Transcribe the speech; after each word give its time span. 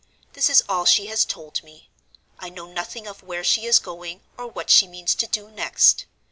This 0.33 0.49
is 0.49 0.63
all 0.67 0.85
she 0.85 1.05
has 1.13 1.25
told 1.25 1.61
me—I 1.63 2.49
know 2.49 2.65
nothing 2.65 3.05
of 3.05 3.21
where 3.21 3.43
she 3.43 3.67
is 3.67 3.77
going, 3.77 4.21
or 4.35 4.47
what 4.47 4.71
she 4.71 4.87
means 4.87 5.13
to 5.13 5.27
do 5.27 5.51
next. 5.51 6.05